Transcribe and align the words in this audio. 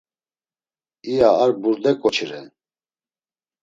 iya 1.09 1.29
ar 1.43 1.51
burde 1.61 1.91
k̆oçi 2.01 2.25
ren. 2.29 2.47